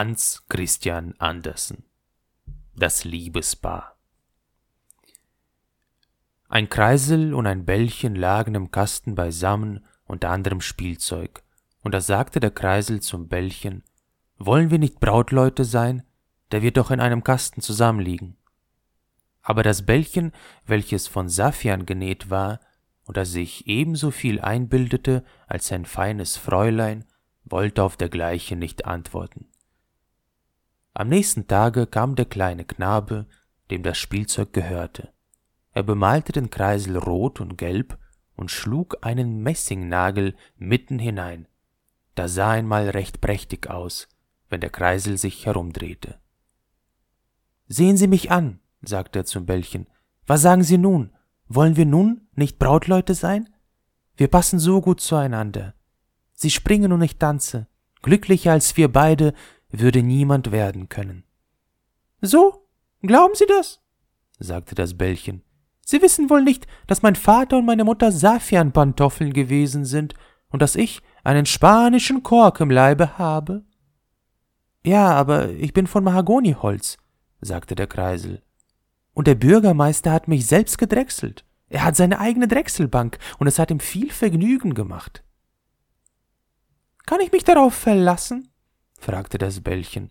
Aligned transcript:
Hans 0.00 0.44
Christian 0.48 1.16
Andersen 1.18 1.82
Das 2.76 3.02
Liebespaar 3.02 3.96
Ein 6.48 6.68
Kreisel 6.68 7.34
und 7.34 7.48
ein 7.48 7.64
Bällchen 7.64 8.14
lagen 8.14 8.54
im 8.54 8.70
Kasten 8.70 9.16
beisammen 9.16 9.84
unter 10.06 10.30
anderem 10.30 10.60
Spielzeug, 10.60 11.42
und 11.82 11.94
da 11.94 12.00
sagte 12.00 12.38
der 12.38 12.52
Kreisel 12.52 13.00
zum 13.00 13.26
Bällchen, 13.26 13.82
wollen 14.38 14.70
wir 14.70 14.78
nicht 14.78 15.00
Brautleute 15.00 15.64
sein? 15.64 16.04
Der 16.52 16.62
wird 16.62 16.76
doch 16.76 16.92
in 16.92 17.00
einem 17.00 17.24
Kasten 17.24 17.60
zusammenliegen. 17.60 18.36
Aber 19.42 19.64
das 19.64 19.84
Bällchen, 19.84 20.30
welches 20.64 21.08
von 21.08 21.28
Saffian 21.28 21.86
genäht 21.86 22.30
war 22.30 22.60
und 23.04 23.16
das 23.16 23.32
sich 23.32 23.66
ebenso 23.66 24.12
viel 24.12 24.40
einbildete 24.40 25.24
als 25.48 25.72
ein 25.72 25.84
feines 25.84 26.36
Fräulein, 26.36 27.04
wollte 27.44 27.82
auf 27.82 27.96
dergleichen 27.96 28.60
nicht 28.60 28.84
antworten. 28.84 29.48
Am 30.98 31.08
nächsten 31.08 31.46
Tage 31.46 31.86
kam 31.86 32.16
der 32.16 32.24
kleine 32.24 32.64
Knabe, 32.64 33.26
dem 33.70 33.84
das 33.84 33.96
Spielzeug 33.98 34.52
gehörte. 34.52 35.12
Er 35.70 35.84
bemalte 35.84 36.32
den 36.32 36.50
Kreisel 36.50 36.96
rot 36.96 37.40
und 37.40 37.56
gelb 37.56 37.96
und 38.34 38.50
schlug 38.50 38.96
einen 39.02 39.40
Messingnagel 39.44 40.34
mitten 40.56 40.98
hinein. 40.98 41.46
Da 42.16 42.26
sah 42.26 42.50
einmal 42.50 42.90
recht 42.90 43.20
prächtig 43.20 43.70
aus, 43.70 44.08
wenn 44.48 44.60
der 44.60 44.70
Kreisel 44.70 45.18
sich 45.18 45.46
herumdrehte. 45.46 46.18
Sehen 47.68 47.96
Sie 47.96 48.08
mich 48.08 48.32
an, 48.32 48.58
sagte 48.82 49.20
er 49.20 49.24
zum 49.24 49.46
Bällchen. 49.46 49.86
Was 50.26 50.42
sagen 50.42 50.64
Sie 50.64 50.78
nun? 50.78 51.12
Wollen 51.46 51.76
wir 51.76 51.86
nun 51.86 52.26
nicht 52.34 52.58
Brautleute 52.58 53.14
sein? 53.14 53.48
Wir 54.16 54.26
passen 54.26 54.58
so 54.58 54.80
gut 54.80 55.00
zueinander. 55.00 55.74
Sie 56.32 56.50
springen 56.50 56.90
und 56.90 57.02
ich 57.02 57.18
tanze. 57.18 57.68
Glücklicher 58.02 58.50
als 58.50 58.76
wir 58.76 58.92
beide 58.92 59.32
würde 59.70 60.02
niemand 60.02 60.50
werden 60.52 60.88
können. 60.88 61.24
So? 62.20 62.66
Glauben 63.02 63.34
Sie 63.34 63.46
das? 63.46 63.80
sagte 64.38 64.74
das 64.74 64.96
Bällchen. 64.96 65.42
Sie 65.84 66.02
wissen 66.02 66.28
wohl 66.30 66.42
nicht, 66.42 66.66
dass 66.86 67.02
mein 67.02 67.16
Vater 67.16 67.58
und 67.58 67.66
meine 67.66 67.84
Mutter 67.84 68.12
Safianpantoffeln 68.12 69.32
gewesen 69.32 69.84
sind 69.84 70.14
und 70.50 70.60
dass 70.60 70.76
ich 70.76 71.00
einen 71.24 71.46
spanischen 71.46 72.22
Kork 72.22 72.60
im 72.60 72.70
Leibe 72.70 73.18
habe? 73.18 73.64
Ja, 74.84 75.12
aber 75.12 75.50
ich 75.50 75.72
bin 75.72 75.86
von 75.86 76.04
Mahagoniholz, 76.04 76.98
sagte 77.40 77.74
der 77.74 77.86
Kreisel. 77.86 78.42
Und 79.14 79.26
der 79.26 79.34
Bürgermeister 79.34 80.12
hat 80.12 80.28
mich 80.28 80.46
selbst 80.46 80.78
gedrechselt. 80.78 81.44
Er 81.68 81.84
hat 81.84 81.96
seine 81.96 82.18
eigene 82.18 82.48
Drechselbank 82.48 83.18
und 83.38 83.46
es 83.46 83.58
hat 83.58 83.70
ihm 83.70 83.80
viel 83.80 84.10
Vergnügen 84.10 84.74
gemacht. 84.74 85.24
Kann 87.06 87.20
ich 87.20 87.32
mich 87.32 87.44
darauf 87.44 87.74
verlassen? 87.74 88.48
Fragte 88.98 89.38
das 89.38 89.60
Bällchen. 89.60 90.10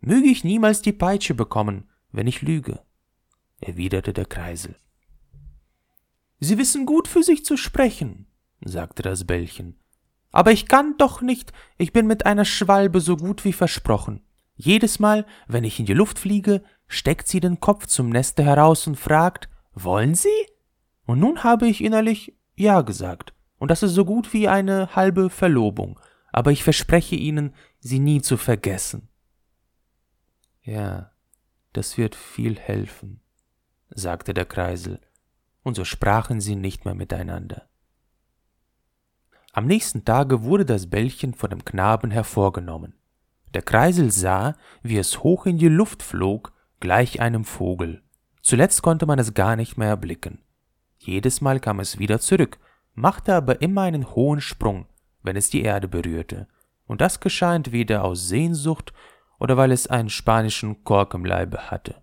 Möge 0.00 0.28
ich 0.28 0.44
niemals 0.44 0.80
die 0.80 0.92
Peitsche 0.92 1.34
bekommen, 1.34 1.90
wenn 2.10 2.26
ich 2.26 2.42
lüge, 2.42 2.80
erwiderte 3.60 4.12
der 4.12 4.24
Kreisel. 4.24 4.76
Sie 6.40 6.58
wissen 6.58 6.86
gut 6.86 7.06
für 7.06 7.22
sich 7.22 7.44
zu 7.44 7.56
sprechen, 7.56 8.26
sagte 8.64 9.02
das 9.02 9.26
Bällchen. 9.26 9.78
Aber 10.32 10.50
ich 10.50 10.66
kann 10.66 10.96
doch 10.96 11.20
nicht, 11.20 11.52
ich 11.76 11.92
bin 11.92 12.06
mit 12.06 12.26
einer 12.26 12.44
Schwalbe 12.44 13.00
so 13.00 13.16
gut 13.16 13.44
wie 13.44 13.52
versprochen. 13.52 14.22
Jedes 14.56 14.98
Mal, 14.98 15.26
wenn 15.46 15.64
ich 15.64 15.78
in 15.78 15.86
die 15.86 15.94
Luft 15.94 16.18
fliege, 16.18 16.62
steckt 16.88 17.28
sie 17.28 17.40
den 17.40 17.60
Kopf 17.60 17.86
zum 17.86 18.08
Neste 18.08 18.42
heraus 18.42 18.86
und 18.86 18.96
fragt, 18.96 19.48
wollen 19.74 20.14
Sie? 20.14 20.28
Und 21.06 21.20
nun 21.20 21.44
habe 21.44 21.66
ich 21.66 21.82
innerlich 21.82 22.36
Ja 22.54 22.82
gesagt, 22.82 23.34
und 23.58 23.70
das 23.70 23.82
ist 23.82 23.94
so 23.94 24.04
gut 24.04 24.32
wie 24.32 24.48
eine 24.48 24.94
halbe 24.94 25.30
Verlobung, 25.30 25.98
aber 26.32 26.50
ich 26.50 26.64
verspreche 26.64 27.14
Ihnen, 27.14 27.54
sie 27.78 27.98
nie 27.98 28.22
zu 28.22 28.36
vergessen. 28.36 29.08
Ja, 30.62 31.12
das 31.72 31.98
wird 31.98 32.14
viel 32.14 32.58
helfen, 32.58 33.20
sagte 33.90 34.34
der 34.34 34.46
Kreisel, 34.46 35.00
und 35.62 35.74
so 35.74 35.84
sprachen 35.84 36.40
sie 36.40 36.56
nicht 36.56 36.84
mehr 36.84 36.94
miteinander. 36.94 37.68
Am 39.52 39.66
nächsten 39.66 40.04
Tage 40.04 40.42
wurde 40.42 40.64
das 40.64 40.88
Bällchen 40.88 41.34
von 41.34 41.50
dem 41.50 41.64
Knaben 41.64 42.10
hervorgenommen. 42.10 42.94
Der 43.54 43.62
Kreisel 43.62 44.10
sah, 44.10 44.56
wie 44.82 44.96
es 44.96 45.22
hoch 45.22 45.44
in 45.46 45.58
die 45.58 45.68
Luft 45.68 46.02
flog, 46.02 46.52
gleich 46.80 47.20
einem 47.20 47.44
Vogel. 47.44 48.02
Zuletzt 48.40 48.82
konnte 48.82 49.04
man 49.04 49.18
es 49.18 49.34
gar 49.34 49.56
nicht 49.56 49.76
mehr 49.76 49.88
erblicken. 49.88 50.42
Jedes 50.98 51.40
Mal 51.40 51.60
kam 51.60 51.80
es 51.80 51.98
wieder 51.98 52.18
zurück, 52.18 52.58
machte 52.94 53.34
aber 53.34 53.60
immer 53.60 53.82
einen 53.82 54.14
hohen 54.14 54.40
Sprung, 54.40 54.86
wenn 55.22 55.36
es 55.36 55.50
die 55.50 55.62
Erde 55.62 55.88
berührte, 55.88 56.48
und 56.86 57.00
das 57.00 57.20
geschah 57.20 57.54
entweder 57.54 58.04
aus 58.04 58.28
Sehnsucht 58.28 58.92
oder 59.38 59.56
weil 59.56 59.72
es 59.72 59.86
einen 59.86 60.10
spanischen 60.10 60.84
Kork 60.84 61.14
im 61.14 61.24
Leibe 61.24 61.70
hatte. 61.70 62.02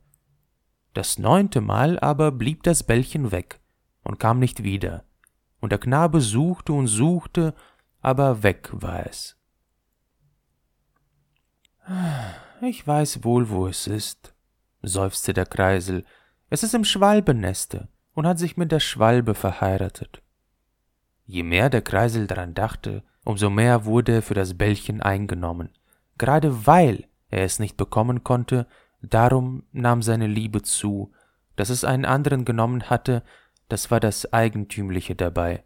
Das 0.94 1.20
neunte 1.20 1.62
Mal 1.62 2.00
aber 2.00 2.32
blieb 2.32 2.64
das 2.64 2.84
Bällchen 2.84 3.32
weg 3.32 3.60
und 4.04 4.20
kam 4.20 4.40
nicht 4.40 4.64
wieder, 4.64 5.04
und 5.60 5.72
der 5.72 5.80
Knabe 5.80 6.22
suchte 6.22 6.74
und 6.74 6.88
suchte, 6.88 7.54
aber 8.02 8.44
weg 8.44 8.70
war 8.72 9.06
es. 9.06 9.38
Ich 12.62 12.86
weiß 12.86 13.24
wohl, 13.24 13.50
wo 13.50 13.68
es 13.68 13.88
ist, 13.88 14.34
seufzte 14.82 15.34
der 15.34 15.46
Kreisel. 15.46 16.06
Es 16.50 16.64
ist 16.64 16.74
im 16.74 16.84
Schwalbenneste 16.84 17.88
und 18.14 18.28
hat 18.28 18.40
sich 18.40 18.58
mit 18.58 18.72
der 18.72 18.80
Schwalbe 18.80 19.34
verheiratet. 19.34 20.22
Je 21.32 21.44
mehr 21.44 21.70
der 21.70 21.84
Kreisel 21.84 22.26
daran 22.26 22.56
dachte, 22.56 23.04
umso 23.24 23.52
mehr 23.52 23.86
wurde 23.86 24.14
er 24.14 24.22
für 24.24 24.34
das 24.34 24.58
Bällchen 24.58 25.00
eingenommen. 25.00 25.70
Gerade 26.18 26.66
weil 26.66 27.08
er 27.30 27.44
es 27.44 27.60
nicht 27.60 27.78
bekommen 27.78 28.24
konnte, 28.24 28.66
darum 29.04 29.62
nahm 29.72 30.02
seine 30.02 30.26
Liebe 30.26 30.64
zu. 30.64 31.12
Dass 31.56 31.70
es 31.70 31.84
einen 31.84 32.06
anderen 32.06 32.46
genommen 32.46 32.90
hatte, 32.90 33.22
das 33.68 33.92
war 33.92 34.00
das 34.00 34.34
Eigentümliche 34.34 35.14
dabei. 35.14 35.64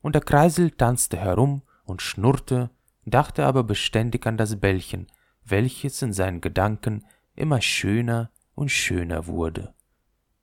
Und 0.00 0.14
der 0.14 0.22
Kreisel 0.22 0.70
tanzte 0.70 1.16
herum 1.16 1.62
und 1.82 2.02
schnurrte, 2.02 2.70
dachte 3.04 3.46
aber 3.46 3.64
beständig 3.64 4.28
an 4.28 4.36
das 4.36 4.60
Bällchen, 4.60 5.08
welches 5.44 6.00
in 6.02 6.12
seinen 6.12 6.40
Gedanken 6.40 7.04
immer 7.34 7.60
schöner 7.60 8.30
und 8.54 8.70
schöner 8.70 9.26
wurde. 9.26 9.74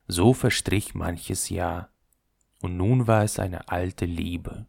So 0.10 0.34
verstrich 0.34 0.94
manches 0.94 1.48
Jahr, 1.48 1.88
und 2.62 2.78
nun 2.78 3.08
war 3.08 3.24
es 3.24 3.40
eine 3.40 3.70
alte 3.70 4.06
Liebe. 4.06 4.66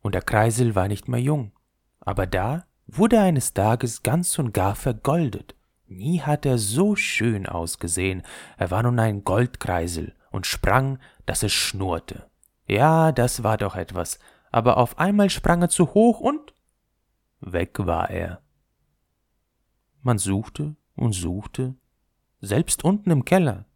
Und 0.00 0.14
der 0.14 0.22
Kreisel 0.22 0.74
war 0.74 0.88
nicht 0.88 1.08
mehr 1.08 1.20
jung, 1.20 1.52
aber 2.00 2.26
da 2.26 2.66
wurde 2.86 3.16
er 3.16 3.22
eines 3.22 3.54
Tages 3.54 4.02
ganz 4.02 4.38
und 4.38 4.52
gar 4.52 4.74
vergoldet. 4.74 5.54
Nie 5.86 6.20
hat 6.20 6.46
er 6.46 6.58
so 6.58 6.96
schön 6.96 7.46
ausgesehen, 7.46 8.22
er 8.56 8.70
war 8.70 8.82
nun 8.82 8.98
ein 8.98 9.24
Goldkreisel 9.24 10.14
und 10.30 10.46
sprang, 10.46 10.98
dass 11.26 11.42
es 11.42 11.52
schnurrte. 11.52 12.28
Ja, 12.66 13.12
das 13.12 13.42
war 13.42 13.56
doch 13.56 13.76
etwas, 13.76 14.18
aber 14.50 14.76
auf 14.78 14.98
einmal 14.98 15.30
sprang 15.30 15.62
er 15.62 15.68
zu 15.68 15.94
hoch 15.94 16.20
und 16.20 16.54
weg 17.40 17.78
war 17.78 18.10
er. 18.10 18.40
Man 20.02 20.18
suchte 20.18 20.76
und 20.96 21.12
suchte, 21.12 21.74
selbst 22.40 22.84
unten 22.84 23.10
im 23.10 23.24
Keller, 23.24 23.66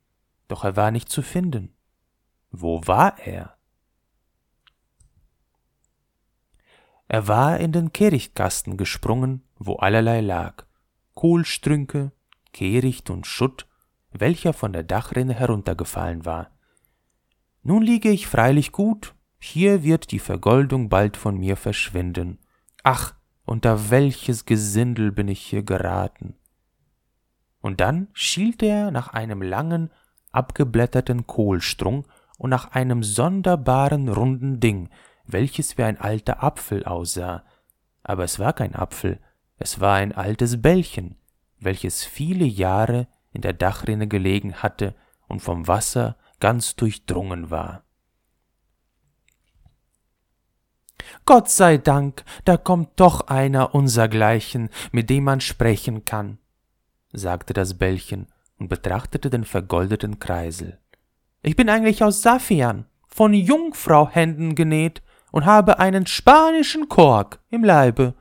doch 0.47 0.65
er 0.65 0.77
war 0.77 0.91
nicht 0.91 1.09
zu 1.09 1.23
finden. 1.23 1.75
Wo 2.51 2.81
war 2.87 3.19
er? 3.19 3.57
Er 7.09 7.27
war 7.27 7.59
in 7.59 7.73
den 7.73 7.93
Kehrichtkasten 7.93 8.77
gesprungen, 8.77 9.43
wo 9.59 9.77
allerlei 9.77 10.21
lag, 10.21 10.65
Kohlstrünke, 11.15 12.13
Kehricht 12.53 13.11
und 13.11 13.27
Schutt, 13.27 13.67
welcher 14.11 14.53
von 14.53 14.73
der 14.73 14.83
Dachrinne 14.83 15.35
heruntergefallen 15.35 16.25
war. 16.25 16.51
Nun 17.63 17.83
liege 17.83 18.11
ich 18.11 18.27
freilich 18.27 18.73
gut, 18.73 19.15
hier 19.39 19.83
wird 19.83 20.11
die 20.11 20.19
Vergoldung 20.19 20.89
bald 20.89 21.17
von 21.17 21.39
mir 21.39 21.57
verschwinden. 21.57 22.39
Ach, 22.83 23.15
unter 23.45 23.91
welches 23.91 24.45
Gesindel 24.45 25.13
bin 25.13 25.29
ich 25.29 25.41
hier 25.41 25.63
geraten. 25.63 26.37
Und 27.61 27.81
dann 27.81 28.09
schielte 28.13 28.67
er 28.67 28.91
nach 28.91 29.09
einem 29.09 29.43
langen, 29.43 29.91
abgeblätterten 30.33 31.27
Kohlstrunk 31.27 32.07
und 32.39 32.51
nach 32.51 32.71
einem 32.73 33.03
sonderbaren 33.03 34.09
runden 34.09 34.61
Ding, 34.61 34.89
welches 35.27 35.77
wie 35.77 35.83
ein 35.83 36.01
alter 36.01 36.43
Apfel 36.43 36.85
aussah. 36.85 37.45
Aber 38.03 38.25
es 38.25 38.39
war 38.39 38.55
kein 38.55 38.75
Apfel, 38.75 39.21
es 39.59 39.81
war 39.81 39.97
ein 39.97 40.13
altes 40.13 40.63
Bällchen, 40.63 41.17
welches 41.59 42.05
viele 42.05 42.47
Jahre 42.47 43.09
in 43.33 43.43
der 43.43 43.53
Dachrinne 43.53 44.09
gelegen 44.09 44.55
hatte 44.55 44.95
und 45.27 45.41
vom 45.41 45.67
Wasser 45.67 46.17
ganz 46.41 46.77
durchdrungen 46.77 47.51
war. 47.51 47.83
Gott 51.25 51.51
sei 51.51 51.79
Dank, 51.79 52.25
da 52.45 52.57
kommt 52.57 53.01
doch 53.01 53.29
einer 53.29 53.75
unsergleichen, 53.75 54.71
mit 54.93 55.11
dem 55.11 55.25
man 55.25 55.41
sprechen 55.41 56.05
kann, 56.05 56.39
sagte 57.13 57.53
das 57.53 57.79
Bällchen 57.79 58.27
und 58.59 58.69
betrachtete 58.69 59.31
den 59.31 59.45
vergoldeten 59.45 60.19
Kreisel. 60.19 60.79
Ich 61.43 61.57
bin 61.57 61.69
eigentlich 61.69 62.03
aus 62.03 62.23
Safian, 62.23 62.87
von 63.07 63.33
Jungfrauhänden 63.33 64.55
genäht 64.55 65.03
und 65.33 65.47
habe 65.47 65.79
einen 65.79 66.07
spanischen 66.07 66.89
Kork 66.89 67.41
im 67.51 67.65
Leibe. 67.65 68.15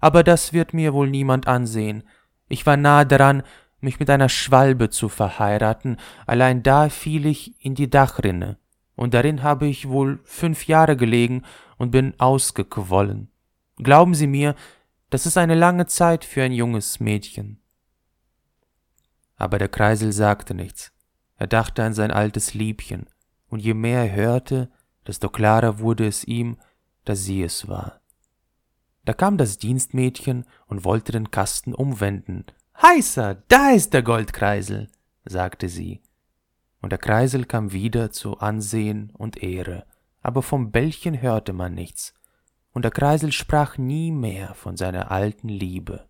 aber 0.00 0.22
das 0.22 0.52
wird 0.52 0.74
mir 0.74 0.92
wohl 0.92 1.08
niemand 1.08 1.48
ansehen. 1.48 2.04
Ich 2.48 2.66
war 2.66 2.76
nahe 2.76 3.06
daran, 3.06 3.42
mich 3.80 4.00
mit 4.00 4.10
einer 4.10 4.28
Schwalbe 4.28 4.90
zu 4.90 5.08
verheiraten, 5.08 5.96
allein 6.26 6.62
da 6.62 6.90
fiel 6.90 7.24
ich 7.24 7.54
in 7.64 7.74
die 7.74 7.88
Dachrinne, 7.88 8.58
und 8.96 9.14
darin 9.14 9.42
habe 9.42 9.66
ich 9.66 9.88
wohl 9.88 10.20
fünf 10.24 10.66
Jahre 10.66 10.98
gelegen 10.98 11.42
und 11.78 11.90
bin 11.90 12.18
ausgequollen. 12.20 13.30
Glauben 13.76 14.14
Sie 14.14 14.26
mir, 14.26 14.54
das 15.08 15.24
ist 15.24 15.38
eine 15.38 15.54
lange 15.54 15.86
Zeit 15.86 16.24
für 16.24 16.42
ein 16.42 16.52
junges 16.52 17.00
Mädchen. 17.00 17.60
Aber 19.36 19.58
der 19.58 19.68
Kreisel 19.68 20.12
sagte 20.12 20.54
nichts. 20.54 20.93
Er 21.36 21.46
dachte 21.46 21.82
an 21.82 21.94
sein 21.94 22.10
altes 22.10 22.54
Liebchen, 22.54 23.06
und 23.48 23.60
je 23.60 23.74
mehr 23.74 24.02
er 24.02 24.14
hörte, 24.14 24.70
desto 25.06 25.28
klarer 25.28 25.78
wurde 25.78 26.06
es 26.06 26.24
ihm, 26.24 26.56
dass 27.04 27.24
sie 27.24 27.42
es 27.42 27.68
war. 27.68 28.00
Da 29.04 29.12
kam 29.12 29.36
das 29.36 29.58
Dienstmädchen 29.58 30.44
und 30.66 30.84
wollte 30.84 31.12
den 31.12 31.30
Kasten 31.30 31.74
umwenden. 31.74 32.46
Heißer, 32.80 33.42
da 33.48 33.70
ist 33.70 33.92
der 33.92 34.02
Goldkreisel, 34.02 34.88
sagte 35.24 35.68
sie. 35.68 36.00
Und 36.80 36.90
der 36.90 36.98
Kreisel 36.98 37.44
kam 37.44 37.72
wieder 37.72 38.10
zu 38.10 38.38
Ansehen 38.38 39.10
und 39.16 39.42
Ehre, 39.42 39.86
aber 40.22 40.42
vom 40.42 40.70
Bällchen 40.70 41.20
hörte 41.20 41.52
man 41.52 41.74
nichts, 41.74 42.14
und 42.72 42.82
der 42.82 42.90
Kreisel 42.90 43.30
sprach 43.30 43.78
nie 43.78 44.10
mehr 44.10 44.54
von 44.54 44.76
seiner 44.76 45.10
alten 45.10 45.48
Liebe. 45.48 46.08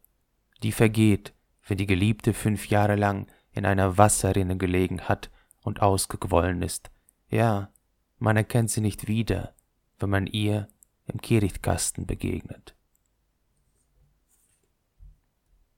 Die 0.63 0.73
vergeht, 0.73 1.35
wenn 1.67 1.79
die 1.79 1.87
Geliebte 1.87 2.33
fünf 2.33 2.69
Jahre 2.69 2.97
lang 2.97 3.27
in 3.55 3.65
einer 3.65 3.97
Wasserrinne 3.97 4.57
gelegen 4.57 5.03
hat 5.03 5.31
und 5.63 5.81
ausgequollen 5.81 6.63
ist. 6.63 6.91
Ja, 7.29 7.71
man 8.19 8.37
erkennt 8.37 8.71
sie 8.71 8.81
nicht 8.81 9.09
wieder, 9.09 9.55
wenn 9.99 10.11
man 10.11 10.27
ihr 10.27 10.69
im 11.07 11.21
Kehrichtkasten 11.21 12.07
begegnet. 12.07 12.75